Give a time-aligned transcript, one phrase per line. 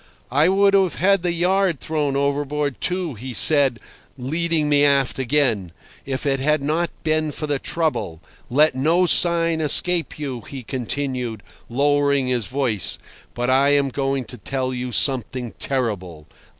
[0.31, 3.79] I would have had the yard thrown overboard, too, he said,
[4.17, 5.71] leading me aft again,
[6.07, 8.19] "if it had not been for the trouble.
[8.49, 12.97] Let no sign escape you," he continued, lowering his voice,
[13.35, 16.25] "but I am going to tell you something terrible.